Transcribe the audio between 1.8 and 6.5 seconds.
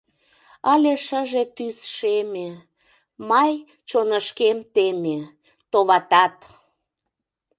шеме— Май чонышкем теме, товатат!